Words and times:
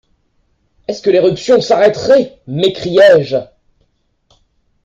Est-ce 0.87 1.03
que 1.03 1.11
l’éruption 1.11 1.61
s’arrêterait? 1.61 2.41
m’écriai-je. 2.47 3.37